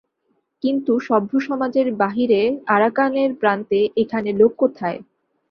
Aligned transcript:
কিন্তু, 0.63 0.93
সভ্যসমাজের 0.99 1.87
বাহিরে 1.95 2.41
আরাকানের 2.67 3.31
প্রান্তে 3.35 3.79
এখানে 3.95 4.29
লোক 4.33 4.51
কোথায়। 4.57 4.99